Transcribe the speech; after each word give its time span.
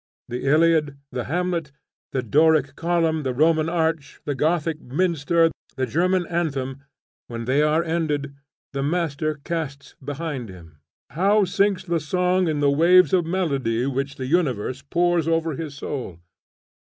The 0.29 0.47
Iliad, 0.47 0.97
the 1.11 1.25
Hamlet, 1.25 1.71
the 2.11 2.23
Doric 2.23 2.75
column, 2.75 3.21
the 3.21 3.35
Roman 3.35 3.69
arch, 3.69 4.19
the 4.25 4.33
Gothic 4.33 4.81
minster, 4.81 5.51
the 5.75 5.85
German 5.85 6.25
anthem, 6.25 6.81
when 7.27 7.45
they 7.45 7.61
are 7.61 7.83
ended, 7.83 8.33
the 8.73 8.81
master 8.81 9.35
casts 9.43 9.93
behind 10.03 10.49
him. 10.49 10.79
How 11.11 11.45
sinks 11.45 11.83
the 11.83 11.99
song 11.99 12.47
in 12.47 12.61
the 12.61 12.71
waves 12.71 13.13
of 13.13 13.27
melody 13.27 13.85
which 13.85 14.15
the 14.15 14.25
universe 14.25 14.81
pours 14.81 15.27
over 15.27 15.53
his 15.55 15.75
soul! 15.75 16.17